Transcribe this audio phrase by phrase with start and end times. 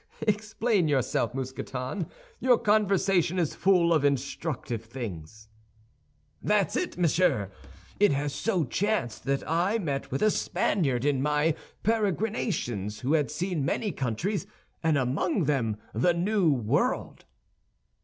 [0.21, 2.07] "Explain yourself, Mousqueton;
[2.39, 5.47] your conversation is full of instructive things."
[6.41, 7.51] "That is it, monsieur.
[7.99, 11.53] It has so chanced that I met with a Spaniard in my
[11.83, 14.47] peregrinations who had seen many countries,
[14.81, 17.25] and among them the New World."